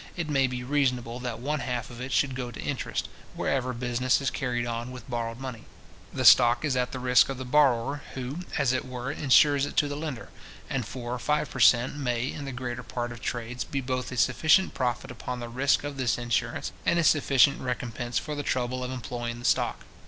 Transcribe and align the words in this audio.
it 0.17 0.27
may 0.27 0.47
be 0.47 0.63
reasonable 0.63 1.19
that 1.19 1.37
one 1.39 1.59
half 1.59 1.91
of 1.91 2.01
it 2.01 2.11
should 2.11 2.33
go 2.33 2.49
to 2.49 2.59
interest, 2.59 3.07
wherever 3.35 3.71
business 3.71 4.19
is 4.19 4.31
carried 4.31 4.65
on 4.65 4.89
with 4.91 5.07
borrowed 5.07 5.37
money. 5.39 5.65
The 6.11 6.25
stock 6.25 6.65
is 6.65 6.75
at 6.75 6.91
the 6.91 6.97
risk 6.97 7.29
of 7.29 7.37
the 7.37 7.45
borrower, 7.45 8.01
who, 8.15 8.37
as 8.57 8.73
it 8.73 8.83
were, 8.87 9.11
insures 9.11 9.67
it 9.67 9.77
to 9.77 9.87
the 9.87 9.95
lender; 9.95 10.29
and 10.71 10.87
four 10.87 11.13
or 11.13 11.19
five 11.19 11.51
per 11.51 11.59
cent. 11.59 11.97
may, 11.97 12.31
in 12.31 12.45
the 12.45 12.51
greater 12.51 12.81
part 12.81 13.11
of 13.11 13.21
trades, 13.21 13.63
be 13.63 13.79
both 13.79 14.11
a 14.11 14.17
sufficient 14.17 14.73
profit 14.73 15.11
upon 15.11 15.39
the 15.39 15.49
risk 15.49 15.83
of 15.83 15.97
this 15.97 16.17
insurance, 16.17 16.71
and 16.83 16.97
a 16.97 17.03
sufficient 17.03 17.61
recompence 17.61 18.17
for 18.17 18.33
the 18.33 18.41
trouble 18.41 18.83
of 18.83 18.89
employing 18.89 19.37
the 19.37 19.45
stock. 19.45 19.85